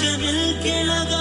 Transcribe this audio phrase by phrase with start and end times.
[0.00, 1.17] जगल के लगा